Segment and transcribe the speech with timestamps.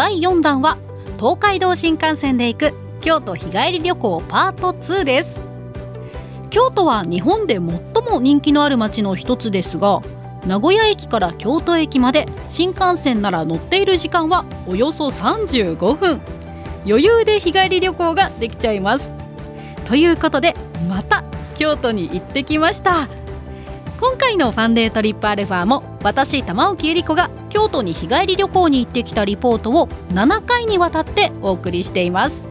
[0.00, 0.78] 第4弾は
[1.18, 2.72] 東海道新幹線で行く
[3.02, 5.38] 京都日帰り旅行パート2です。
[6.48, 10.00] 京都は日本で最も人気のある街の一つですが
[10.46, 16.22] 名古屋駅から京都駅まで新幹線なら乗っている時間はおよそ35分。
[16.86, 19.12] 余裕で日帰り旅行ができちゃいます。
[19.84, 20.54] ということで
[20.88, 21.24] また
[21.56, 23.06] 京都に行ってきました。
[24.00, 32.44] 今回のファンデートリップアルファも私玉置恵理子が京都に日帰り旅行に行ってきたリポートを7回にわたってお送りしています。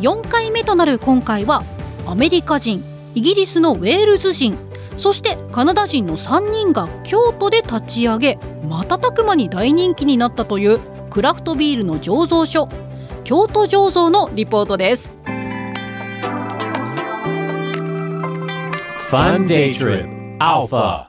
[0.00, 1.64] 4回目となる今回は
[2.06, 4.58] アメリカ人イギリスのウェールズ人
[4.98, 12.68] そしてカナダ人の3人が京都で立ち上げ瞬く間に大人気になったというクラフトビールの醸造所
[13.22, 15.16] 京都醸造のリポートです。
[19.10, 20.13] Fun Day Trip.
[20.38, 21.06] Alpha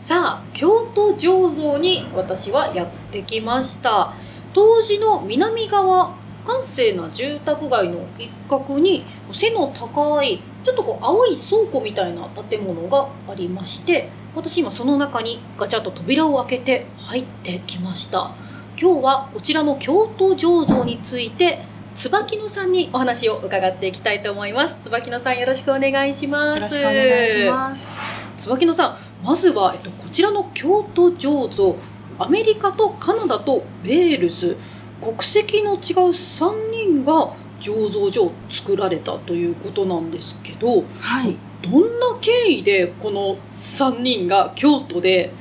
[0.00, 4.14] さあ京都醸造に私はやってきました。
[4.54, 6.14] 当時の南側
[6.44, 18.32] 閑静な住宅街の一角に背の高いちょっとこう青い倉庫みたいな建物がありまして私今その中にガチャッと扉を開けて入ってきました。
[18.80, 21.64] 今日はこちらの京都醸造について
[21.94, 24.76] 椿野さんにお話を伺っていきたいと思います。
[24.80, 26.58] 椿野さんよろしくお願いします。
[26.58, 28.21] よろしくお願いします。
[28.42, 31.76] 椿野さんまずは、えっと、こちらの京都醸造
[32.18, 34.56] アメリカとカナダとウェールズ
[35.00, 35.78] 国籍の違う
[36.10, 41.36] 3人が醸造所を作られたということなんですけどはい。
[41.62, 45.32] どんな経緯でこの3人が京都で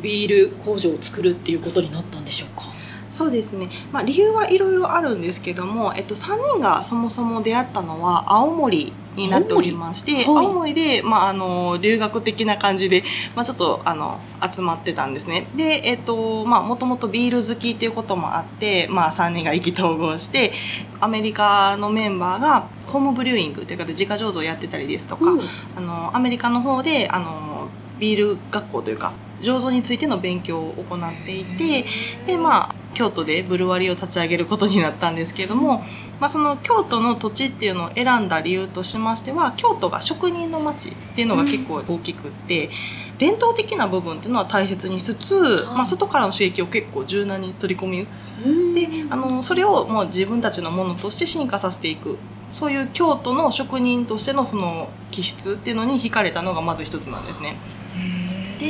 [0.00, 2.73] ビール工場を作るっていうことになったんでしょうか？
[3.14, 3.70] そうですね。
[3.92, 10.34] まあ理由はいろいろあるんですけども、えっと3人がそもそも出会ったのは青森になっておりまして、青森？
[10.34, 13.04] はい青森でまああの留学的な感じで
[13.36, 14.18] まあちょっとあの
[14.52, 15.46] 集まってたんですね。
[15.54, 20.52] で、えっとまあもともとビール好きっていうこともあって、まあ3人が意気投合して、
[21.00, 25.40] アメリカのメンバーがホームブリューイングっていうかで自家醸造やってたりですとか、うん
[25.76, 27.68] あのアメリカの方であの
[28.00, 31.84] ビール学校というか醸造についての勉強を行っていて
[32.26, 35.82] でまあ京都でブルワリーを立ち上げることになったんですけれども、
[36.20, 42.70] まあ、その京都の土地っていうのを選んだ理由としましては京都が職人の町っていうのが結構大きくって、
[43.18, 48.06] 伝統的な部分っていうのは大切にしつつ、まあ、外からの刺激を結構柔軟に取り込み
[48.44, 48.74] うん。
[48.74, 52.18] であのそれをもう自分たちのものとして進化させていく。
[52.50, 57.56] そういう京都の職人としてのその気質っていうのに惹かれたのがまず一つなんですね。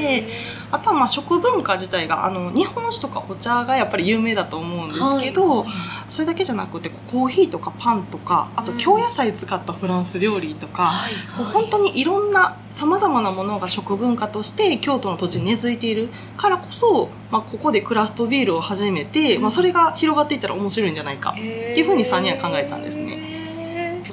[0.01, 0.27] で
[0.71, 5.69] あとはまあ食文化自体があの日本酒とかお茶がやっぱり有名だと思うんですけど、はい。
[6.09, 10.93] それだけじゃなくてコーヒーとかパンとかあとうん京野菜使ったフランス料理とか、
[11.39, 23.34] う本当にいろんなさまざまなものが食文化として京都の土地に根付いているからこそ、まあ、ここでクラフトビールを始めて、まあ、それが広がっていったら面白いんじゃないかっていうふうに3人は考えたんですね。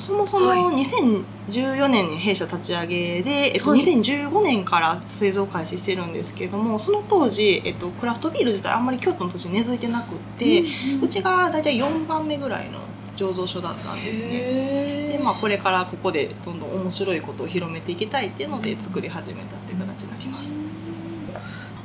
[0.02, 3.82] そもそも2014年に弊社立ち上げで、えっと、はい。
[3.82, 10.64] 2015年から製造開始してるんですけれどもその当時、えっと、クラフトビール自体あんまり京都の土地に根付いてなくって、
[11.02, 12.80] うちが大体4番目ぐらいの
[13.16, 15.10] 醸造所だったんですね。
[15.12, 20.54] でまあ、これからここでどんどん面白いことを広めていきたいっていうので作り始めたっていう形になります。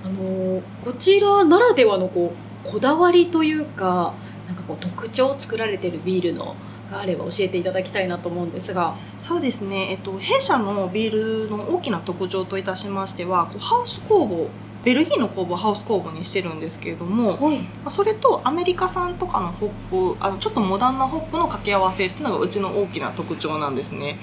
[0.05, 2.33] あのこちらならではのこ
[2.65, 4.15] うこだわりというか
[4.47, 6.57] なんかこう特徴を作られているビールの
[6.91, 8.97] があれば教えていただきたいなと思うんですが。
[9.21, 14.49] そうですね、えっと、弊社のビールの大きな特徴といたしましてはこうハウス工房
[14.85, 17.59] ベルギーの工房をハウス工房にしてるんですけれども、はい。
[17.59, 24.21] まあそれとアメリカ産とかのホップあのちょっとモダンなホップの掛け合わせっていうのがうちの大きな特徴なんですね。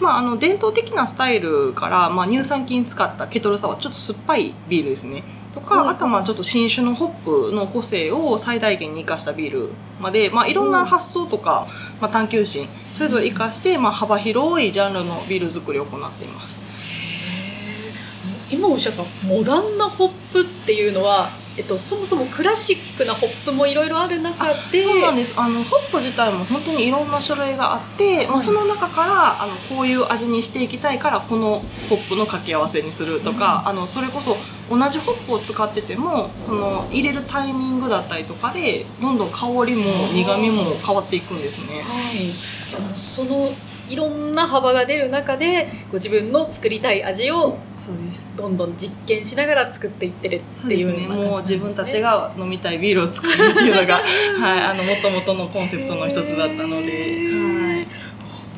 [0.00, 5.24] まあ、あの伝統的なスタイルから、まあ、乳酸菌使ったケトルサワーちょっと酸っぱいビールですね
[5.54, 9.70] とか、はいあとはまあちょっと新種のホップの個性を最大限に生かしたビール
[10.00, 11.68] まで、まあ、いろんな発想とか、
[12.00, 16.64] まあ、探求心それぞれ生かして、まあ、幅広いジャンルのビール作りを行っています。
[18.50, 25.34] 今おっしゃったモダンなホップっていうのはえっと、そもそもクラシックなホップもいろいろある中でそうなんです。
[25.36, 34.36] あのホップ自体も本当にいろんな種類があって、まあ、その中からあのこういう味にしていきたいからこのホップの掛け合わせにするとか、あのそれこそ
[34.68, 41.82] 同じホップを使っててもその入れるタイミングだったりとかでどんどん香りも苦みも変わっていくんですね。
[41.82, 42.32] はい、
[42.68, 43.52] じゃあその
[43.88, 48.30] いろんな幅が出る中でご自分の作りたい味をそうです。
[48.34, 51.08] どんどん実験しながら作っていってるっていうね、ね。
[51.08, 57.63] もう自分たちが飲みたいビールを作るっていうのが、はい、あの元々のコンセプトの一つだったので、はい、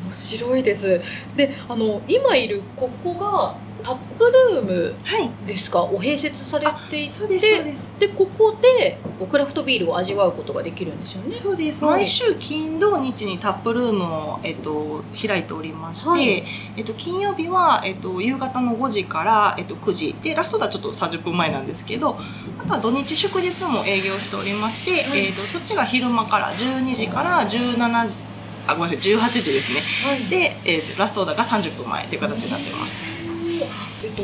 [0.07, 1.01] 面白いです。
[1.35, 5.83] であの今いるここがタップルームはい、ですか？
[5.83, 7.11] を併設されていて。
[7.13, 7.39] そうで
[7.77, 8.97] すでここで
[9.29, 11.35] クラフトビールを味わうことができるんですよね。
[11.35, 12.01] そうです、はい。
[12.01, 16.43] 毎週金土日にタップルームを、えっと、開いておりまして、はい。
[16.75, 20.15] えっと、金曜日は、えっと、夕方の5時から、えっと、9時。
[20.23, 22.17] でラストはちょっと30分前なんですけど
[22.59, 25.27] あとは土日祝日も営業しておりまして、はい。
[25.27, 28.15] えっと、そっちが昼間から12時から17時
[28.67, 29.13] あごめんなさい。
[29.13, 29.81] 18時ですね。
[30.09, 30.23] はい。
[30.29, 33.01] で、えーラストオーダーが30分前という形になってます。
[34.03, 34.23] えっと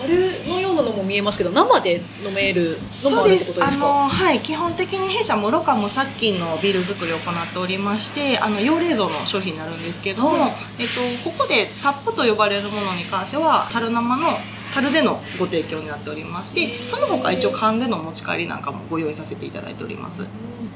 [0.00, 3.86] 樽のようなのも見えますけど生で飲めるのもあそうでするってことですか？
[3.86, 10.52] あのはい基本的に弊社もろか無殺菌のビール作りを行っておりましてあの用冷蔵の商品になるんですけども、はい。
[10.80, 11.00] えっと、
[11.30, 14.38] ここでタップと呼ばれるものに関しては樽生の
[14.74, 20.26] 樽でのご提供になっておりましてその他一応缶での持ち帰りなんかもご用意させていただいております。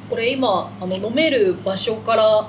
[0.08, 2.48] これ今あの飲める場所から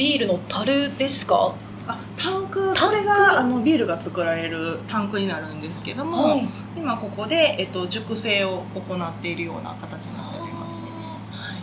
[0.00, 1.54] ビールの樽ですか？
[1.86, 6.48] あタンクこれがあのビールが作られるタンクになるんですけども、はい。
[6.74, 10.84] 今ここで、えっと、熟成を行っているような形になっておりますね。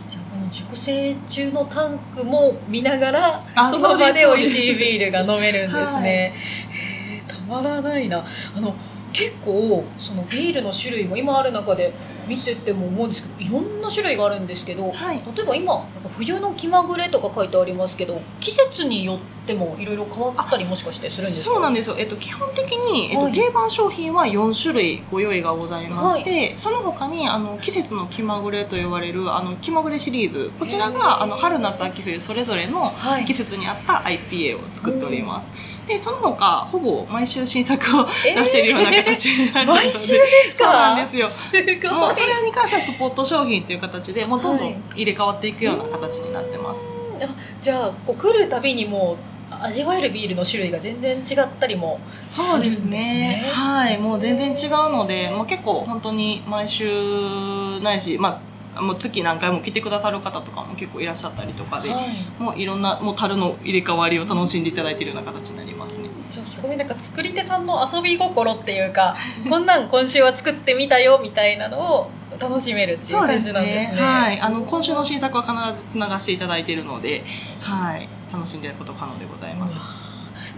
[0.08, 6.32] じゃあこの熟成中のタンクも見ながらあその場で美味しいビールが飲めるんですはいね。
[6.70, 8.24] へーたまらないな。
[8.54, 8.76] あの
[9.12, 11.92] 結構そのビールの種類も今ある中で
[12.28, 15.22] 見てても思うんですけどいろんな種類があるんですけどはい。
[15.34, 21.54] 例えば今冬の気まぐれとか書いてありますけど季節によってもいろいろ変わったりもしかしてするんですか？
[21.54, 23.32] そうなんですよ、えっと、基本的に、えっとはい。
[23.32, 30.50] 定番商品は4種類ご用意がございまして、その他にあの季節の気まぐれと呼ばれるあの気まぐれシリーズ。
[30.58, 33.24] こちらがあの春夏秋冬それぞれのはい。
[33.24, 35.50] 季節に合った IPA を作っております、
[35.86, 38.40] でその他ほぼ毎週新作を えー。
[38.40, 40.64] 出しているような形になるので、毎週ですか？
[40.64, 41.30] そうなんですよ。
[41.30, 41.90] すごい。
[41.92, 44.72] もうそれに関してはスポット商品という形でもうどんどはい。
[44.72, 46.86] ん入れ替わっていくような形になってます、
[47.22, 47.26] あ
[47.60, 49.16] じゃあこう来るたびにもう
[49.50, 53.42] 味わえるビールの種類が全然違ったりもそうですするんですね。
[53.42, 53.98] ねはい。
[53.98, 58.40] もう全然違うのでもう結構本当に毎週ないしま
[58.76, 62.42] あもう月何回も来てくださる方とかも結構いらっしゃったりとかで、はい。
[62.42, 66.08] もういろんなもう樽の入れ替わりを楽しんでいただいているような形になりますね。
[66.30, 69.16] じゃあすごいなんか作り手さんの遊び心っていうか
[69.48, 74.00] こんなん今週は作ってみたよみたいなのを楽しめるっていう感じなんですね。
[74.00, 74.40] はい。
[74.40, 77.24] あの今週の新作は必ずつながしていただいているので
[77.60, 79.78] はい楽しんでいただくこと可能でございます、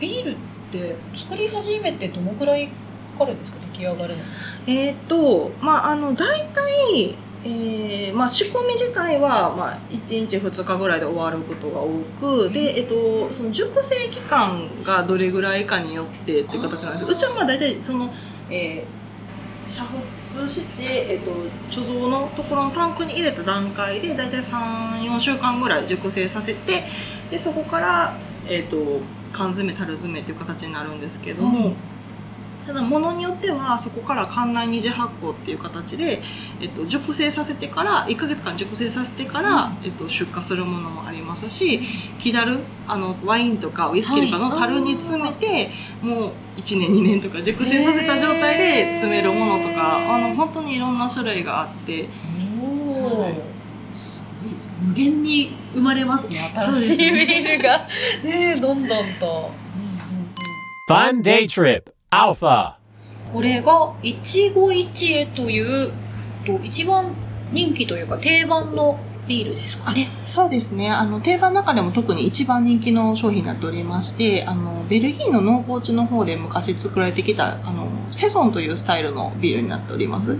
[0.00, 0.36] ビールっ
[0.72, 2.72] て作り始めてどのくらいか
[3.20, 3.58] かるんですか？
[3.72, 4.22] 出来上がるの。
[4.66, 4.78] に。
[4.78, 11.88] えっ、とまああの大体えーまあ、仕込み自体は、まあ、1日2日ぐらいで終わることが多
[12.20, 17.04] くで、えっと、その熟成期間がどれぐらいかによってっていう形なんです。
[17.06, 18.12] うちはまあ大体その、
[18.50, 19.70] えー、
[20.34, 21.30] 煮沸して、えっと、
[21.70, 26.84] 貯蔵のところのタンクに入れた段階で大体34週間ぐらい熟成させて
[27.30, 28.16] でそこから、
[28.46, 29.00] えっと、
[29.32, 31.68] 缶詰樽詰めっていう形になるんですけども。
[31.68, 31.76] うん。
[32.66, 36.22] ただ物によってはそこから館内二次発酵っていう形で、
[36.60, 41.80] えっと、熟成させてから1ヶ月間熟成させてから、えっと、出荷するものもありますし
[42.18, 45.70] 木だるあのワインとかウイスキーとかの樽に詰めて、
[46.02, 52.08] もう1年2年とか熟成させた状態で詰めるものとか、あの本当にいろんな種類があって。
[52.62, 53.59] おはい
[54.80, 57.86] 無限に生まれますね新しいビールが
[58.24, 59.50] ねどんどんと。
[60.88, 61.82] Fun day trip.
[62.10, 62.74] Alpha.
[63.32, 65.92] これが一期一会という
[66.44, 67.14] と一番
[67.52, 70.08] 人気というか定番のビールですかね。
[70.26, 70.90] そうですね。
[70.90, 80.36] あの、定番の中でも特に一番人気の商品になっておりまして、あの、ベルギーの農耕地の方で昔作られてきた、あの、セゾンというスタイルのビールになっております。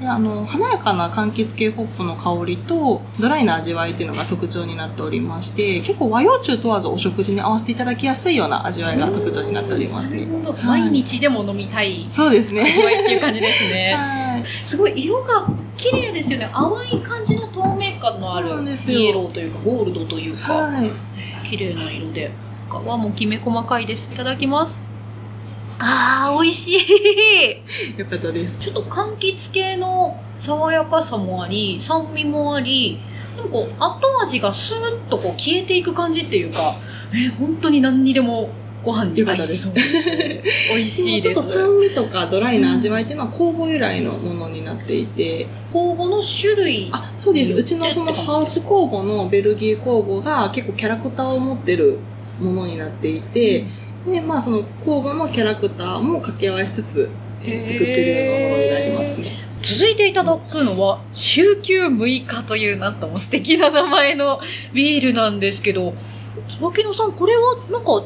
[0.00, 10.26] であの、華やかな柑橘系ホップの香りと、ドライな味わいっていうのが特徴になっておりまして、結構和洋中問わずお食事に合わせていただきやすいような味わいが特徴になっておりますね。
[10.62, 12.62] はい毎日でも飲みたいそうですね。
[12.62, 13.92] 味わいっていう感じですね。
[13.94, 14.44] はい。
[14.66, 16.48] すごい色が綺麗ですよね。
[16.52, 18.48] 淡い感じの透明感のある
[18.88, 20.90] イエローというかゴールドというか、はい。
[21.48, 22.30] 綺麗な色で。
[22.70, 24.10] 皮もきめ細かいです。
[24.12, 24.89] いただきます。
[25.82, 27.98] あー、美味しい。
[27.98, 28.58] よかったです。
[28.58, 32.98] ちょっと柑橘系の爽やかさもあり、酸味もあり、
[33.36, 33.56] なんか
[33.86, 36.76] 後味がスーッとこう消えていく感じっていうか、
[37.12, 38.50] えー本当に何にでも
[38.82, 40.42] ご飯に合いそうです。
[40.74, 41.52] 美味しいちょっとです。
[41.54, 46.90] 酸味とかドライな味わいっていうのは酵母由来のものになっていて、酵母の種類。
[46.92, 47.54] あ、そうです。
[47.54, 51.98] うちのそのハウス酵母のベルギー酵母が結構キャラクターを持ってる
[52.38, 53.66] ものになっていて、
[54.06, 57.10] で、まあその酵母のキャラクターも掛け合わせつつ
[57.42, 59.50] 作ってるようなものになりますね。
[59.62, 64.40] 続いていただくのは、週休6日というなんとも素敵な名前の
[64.72, 65.94] ビールなんですけど、
[66.48, 68.02] 椿野さん、これはなんか、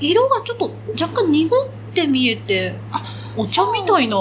[0.00, 3.02] 色がちょっと若干濁って見えて、あ
[3.36, 4.16] お茶みたいな。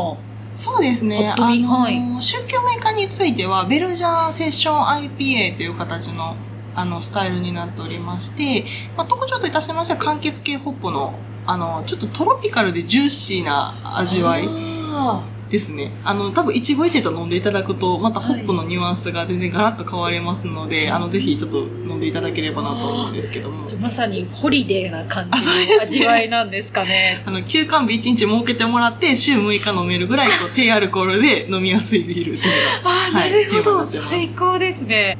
[0.53, 1.33] そうですね。
[1.38, 6.36] あの、はい宗教メーカーについては、ベルジャンセッション IPA という形の、
[6.77, 8.63] あの、スタイルになっておりまして、
[8.96, 11.15] まあ、特徴といたしましては、柑橘系ホップの、
[11.48, 15.91] あの、ちょっとトロピカルでジューシーな味わいあですね。
[16.03, 23.67] あの、多分、一期一会と飲んでいただくと、またホップのニュアンスが全然ガラッと変わりますので、あの、ぜひちょっと飲んでいただければなと思うんですけども。
[23.67, 27.24] ーまさにホリデーな感じの味わいなんですかね。
[27.25, 35.17] あの、休館日1日設けてもらって、週6日飲めるぐらい、こう、低アルコールで飲みやすいビールっていうのが あーはいなるほど、最高ですね。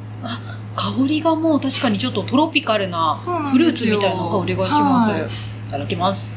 [0.78, 5.12] あ、香りがもう確かにちょっとトロピカルなフルーツみたいな香りがします。
[5.12, 6.30] はいい、ただきます。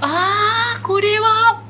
[0.00, 1.62] あー、これは、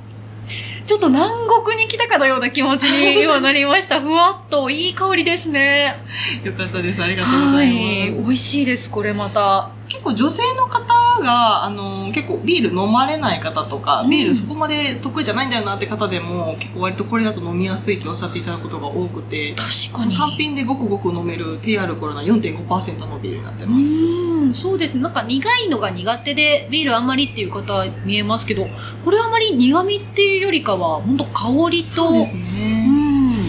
[0.86, 1.30] ちょっと南
[1.64, 4.00] 国に来たかのような気持ちに 今なりました。
[4.00, 5.96] ふわっといい香りですね。
[6.42, 7.02] よかったです。
[7.02, 7.72] ありがとうございは
[8.06, 8.10] い。
[8.10, 8.22] ます。
[8.22, 9.70] 美味しいです、これまた。
[9.88, 10.82] 結構女性の方
[11.22, 20.16] が、あの、結構ビール飲まれない方とか、うんビールそこまで得意じゃないんだよなって方でも、結構割とこれだと飲みやすいっておっしゃっていただくことが多くて、確かに。
[20.16, 23.90] 単品でごくごく飲める低アルコールな4.5%のビールになってうます。
[23.90, 25.02] ーん、そうですね。
[25.02, 28.66] なんか苦いのが苦手で、ビールあんまりっていう方見えますけど、
[29.04, 32.86] これあんまり苦味っていうよりかは、本当香りと、そうですうね。
[32.88, 33.44] ん、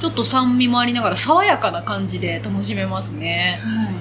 [0.00, 3.60] ちょっと酸味もありながら爽やかな感じで楽しめますね。
[3.62, 3.97] はい。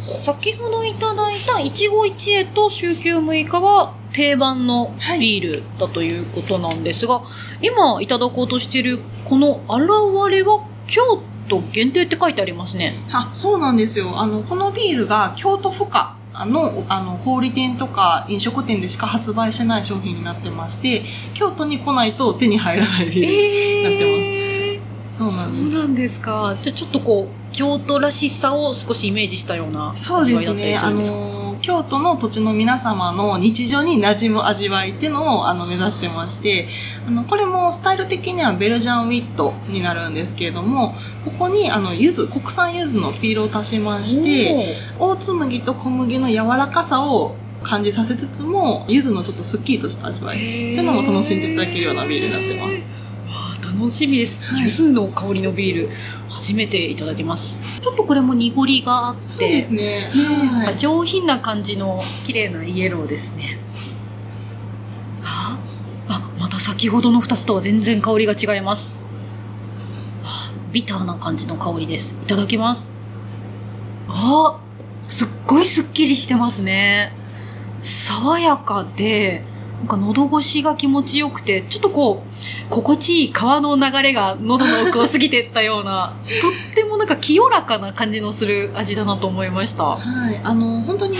[0.00, 7.22] 先ほどいただいた一期一会と週休6日は定番のはいビールだということなんですが、
[7.60, 11.02] 今いただこうとしているこの現れは京
[11.48, 12.94] 都限定って書いてありますね。
[13.12, 14.18] あ、そうなんですよ。
[14.18, 21.02] あの、このビールが京都府下の、あの、小売店とか飲食店でしか発売してない商品になってまして、
[21.34, 23.26] 京都に来ないと手に入らないビール。
[23.26, 24.80] えなってー、
[25.12, 25.72] そうなんです。
[25.72, 26.56] そうなんですか。
[26.62, 30.76] じゃあちょっとこう、京都らしさを少しイメージしたようなそう味わいだですね。
[30.76, 31.18] あったりするんですか。
[31.18, 36.68] の、京都の土地の皆様の日常に馴染む味わいっていうのをあの目指してまして、
[37.06, 52.88] あの、これもスタイル的にはベルジャンウィットになるんですけれども、ここにあの、柚子、国産柚子のピールを足しまして、オーツ麦と小麦の柔らかさを感じさせつつも、柚子のちょっとスッキリとした味わいっていうのも楽しんでいただけるようなビールになってます。
[53.80, 54.40] 楽しみです。
[54.42, 55.90] はい柚子の香りのビール、
[56.40, 57.58] 初めていただきます。
[57.82, 60.10] ちょっとこれも濁りがあって、そうですね。
[60.14, 60.78] なんかはい。
[60.78, 63.58] 上品な感じの綺麗なイエローですね。
[65.22, 65.58] あ、
[66.08, 68.90] あ、また先ほどの2つとは全然香りが違います。
[70.24, 72.14] あビターな感じの香りです。
[72.22, 72.90] いただきます。
[74.08, 74.58] あ、
[75.10, 77.12] すっごいスッキリしてますね。
[77.82, 79.44] 爽やかで、
[79.80, 89.84] なんか喉越しが気持ちよくて、ちょっとこう、心地いい川の流れが喉の奥を過ぎてったような、 とってもなんか清らかな感じのする味だなと思いました。
[89.84, 90.40] はい。
[90.44, 91.18] あの、本当に、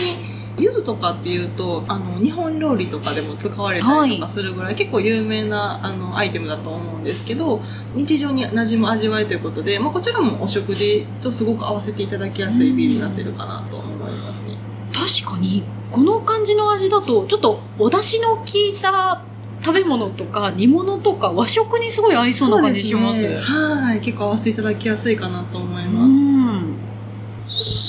[0.58, 7.62] 柚子とかっていうと、あの、日本料理とかでも使われたりとかするぐらい、結構有名な、あの、アイテムだと思うんですけど、
[7.94, 14.58] 日常に馴染む味わいということで、まあ、こちらもお食事とすごく合わせていただきやすいビールになってるかなと思いますね。
[14.92, 19.22] 確かに、この感じの味だと、ちょっとお出汁の効いた
[19.62, 23.22] 食べ物とか煮物とか和食にすごい合いそうな感じします。
[23.22, 24.00] ねはい。
[24.00, 26.20] 結構合わせていただきやすいかなと思いうます。
[26.20, 26.76] ん。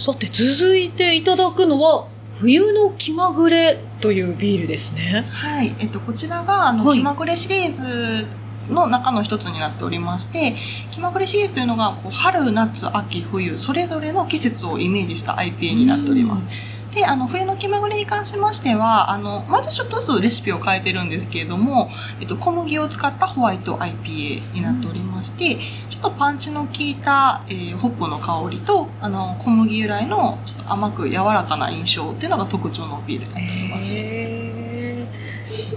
[0.05, 2.08] さて、続いていただくのは、
[2.39, 5.27] 冬の気まぐれというビールですね。
[5.29, 5.75] はい。
[5.79, 8.25] えっと、こちらが、あの、はい気まぐれシリーズ
[8.70, 10.55] の中の一つになっておりまして、
[10.89, 16.50] 気まぐれシリーズというのが、こう春、夏、秋、冬、それぞれの季節をイメージした IPA になっております。
[16.93, 25.55] で、あの、冬の気まぐれに関しましては、あの、毎年ちょっとずつレシピを変えてるんですけれども、えっと、小麦を使ったホワイト IPA になっておりまして、
[25.89, 33.86] ちょっとパンチの効いた、えーホップの香りと、あの、小麦由来のちょっと甘く柔らかな印象っていうのが特徴のビールになっております。
[33.88, 34.62] へー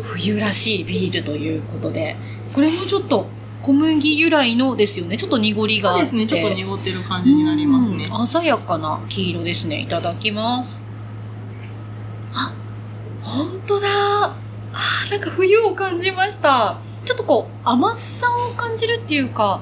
[0.02, 2.16] 冬らしいビールということで、
[2.52, 3.26] これもちょっと
[3.62, 5.16] 小麦由来のですよね。
[5.16, 6.06] ちょっと濁りがあって。
[6.06, 6.40] そうですね。
[6.40, 8.08] ちょっと濁ってる感じになりますね。
[8.12, 9.80] うん鮮やかな黄色ですね。
[9.80, 10.82] いただきます。
[13.34, 13.88] あ、ほんとだ。
[13.88, 14.36] あ
[15.10, 16.78] なんか冬を感じました。
[17.04, 19.60] ちょっとこう甘さを感じるっていうか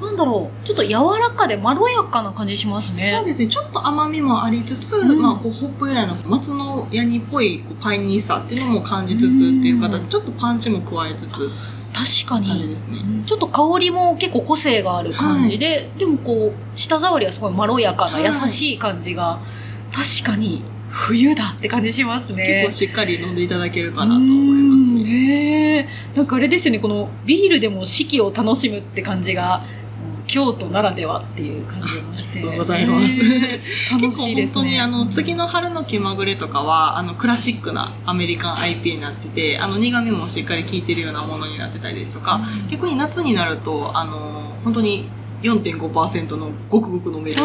[0.00, 0.66] なんだろう。
[0.66, 3.14] ちょっと柔らかでまろやかな感じしますね。
[3.16, 3.46] そうですね。
[3.46, 5.22] ちょっと甘みもありつつ、うん。
[5.22, 9.28] まあ、こうホップ由来の松のヤニっぽいパイニーさっていうのも感じつつっ
[9.62, 10.08] ていう形で、うん。
[10.08, 11.50] ちょっとパンチも加えつつ
[11.94, 12.98] 確か感じにですね。
[13.24, 18.24] ちょっと香りも結構個性がある感じで、でもこう舌触りはすごいまろやかなはい。
[18.24, 19.40] 優しい感じが
[19.92, 20.62] 確かに
[20.96, 22.64] 冬だって感じしますね。
[22.64, 24.84] 結構しっかり飲んでいただけるかなと思います。
[24.84, 25.02] うんね。
[25.04, 29.62] ねえなんかあれですよねこのビールでも四季を楽しむって感じが
[30.20, 32.40] うん京都ならではっていう感じもして。
[32.40, 33.18] ありがとうございます。
[33.92, 34.54] 楽結構しいですね。
[34.54, 45.08] 本当にあの次の春の気まぐれとかはあのクラシックなアメリカン IPA になっててあの苦味もしっかり効いてるようなものになってたりですとか、逆に夏になるとあの本当に
[45.42, 47.36] 4.5%のごくごく飲める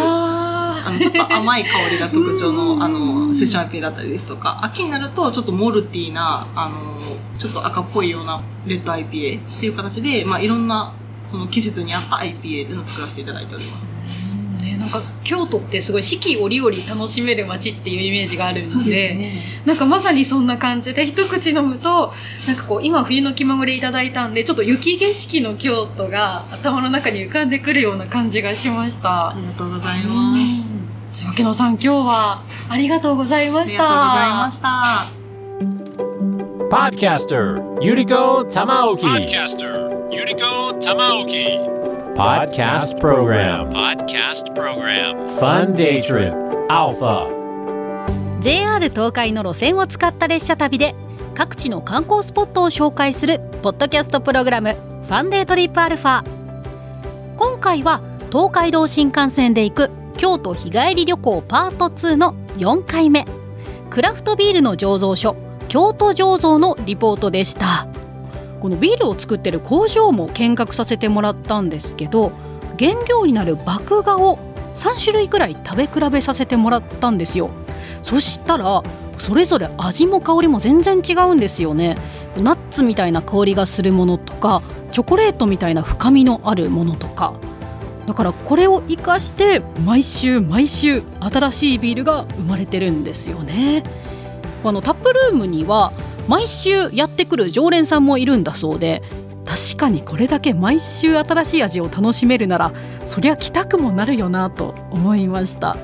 [0.85, 10.93] ああのちょっと甘い香りが特徴うんのあのセッション IPA だったりですとか秋になるとちょっとモルティーなあのちょっと赤っぽいようなレッド IPA っていう形で、まあ、いろんな
[11.27, 14.01] その季節に合った IPA っていうのを作らせていただいております。
[14.81, 19.33] なんか京都ってすごい四季折々楽しめる街っていうイメージがあるのでね。
[19.63, 22.13] なんかまさにそんな感じで一口飲むと
[22.47, 29.35] なんかこう今冬の気まぐれいただいたんでちょっと雪景色の京都が頭の中に浮かんでくるような感じがしましたあ。
[29.39, 30.35] りがとうございま
[30.67, 30.71] す。
[31.13, 33.84] つばけのさん今日はありがとうございまありした。
[33.84, 35.12] がとうございました。
[36.70, 39.01] Podcaster Yuriko Tamaoki.
[39.01, 41.70] Podcaster Yuriko Tamaoki.
[42.15, 43.70] Podcast Program.
[43.72, 45.27] Podcast Program.
[45.39, 46.34] Fun Day Trip
[46.70, 47.27] Alpha.
[48.39, 50.96] JR 東海の路線を使った列車旅で
[51.36, 54.75] 各地の観光スポットを紹介するポッドキャストプログラム
[55.08, 56.24] 「ファンデートリップアルファ」
[57.38, 58.01] 今回は
[58.32, 59.91] 東海道新幹線で行く
[60.22, 63.25] 京都日帰り旅行パート2の4回目。
[63.90, 65.36] クラフトビールの醸造所
[65.68, 67.88] 京都醸造のリポートでした。
[68.60, 72.34] このビールを作ってる工場も見学させてもらったんですけど
[72.78, 74.38] 原料になる麦芽を
[74.75, 77.50] 3種類くらい食べ比べさせてもらったんですよ。
[78.04, 78.84] そしたら
[79.18, 81.98] それぞれ味も香りも全然違うんですよね。
[82.38, 84.62] ナッツみたいな香りがするものとか
[84.92, 87.34] チョコレートみたいな深みのあるものとか。
[88.12, 93.83] だからこれを生かして毎週毎週新しいビールが生まれてるんですよね。
[94.66, 95.94] あのタップルームには
[96.27, 99.01] 毎週やってくる常連さんもいるんだそうで
[99.46, 102.74] 確かにこれだけ毎週新しい味を楽しめるなら
[103.05, 105.77] そりゃ来たくもなるよなと思いました。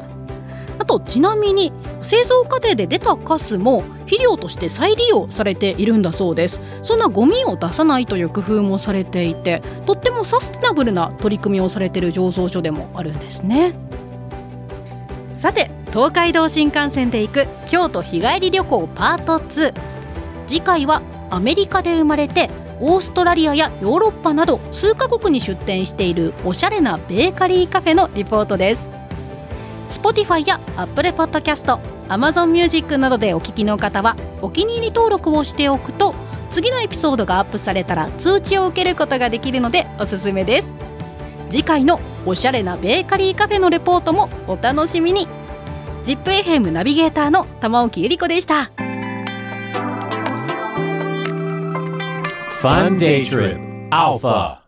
[0.88, 1.71] とちなみに
[2.02, 6.60] 製造過程で出たカスも肥料として再利用されているんだそうです。
[6.82, 13.76] そんなゴミを出さないという工夫もされていてとってもサステナブルな取り組みをされている醸造所でもあるんですね。
[15.36, 19.73] さて東海道新幹線で行く京都日帰り旅行パート2
[20.47, 28.96] 次回はアメリカで生まれてオーストラリアやヨーロッパなど数カ国に出店しているおしゃれなベーカリーカフェのリポートです。
[29.89, 36.13] Spotify や Apple Podcast、Amazon Music などでお聞きの方はお気に入り登録をしておくと
[36.50, 40.73] 次のエピソードがアップされたら通知を受けることができるのでおすすめです
[41.50, 45.28] 次回のおしゃれなベーカリーカフェのレポートもお楽しみに
[46.06, 48.71] ZIPFM ナビゲーターの玉置ゆり子でした
[52.62, 53.60] Fun Day Trip
[53.91, 54.66] Alpha.